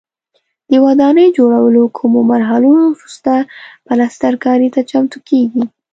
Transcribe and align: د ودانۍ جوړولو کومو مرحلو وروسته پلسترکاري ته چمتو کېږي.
د 0.71 0.73
ودانۍ 0.85 1.27
جوړولو 1.37 1.83
کومو 1.97 2.19
مرحلو 2.31 2.71
وروسته 2.95 3.33
پلسترکاري 3.87 4.69
ته 4.75 4.81
چمتو 4.89 5.17
کېږي. 5.29 5.63